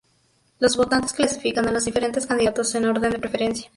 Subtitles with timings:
[0.57, 3.69] Los votantes clasifican a los diferentes candidatos en orden de preferencia.